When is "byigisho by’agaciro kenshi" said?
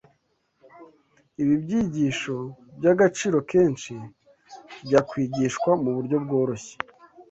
1.63-3.93